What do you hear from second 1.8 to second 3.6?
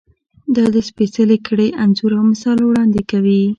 انځور او مثال وړاندې کوي.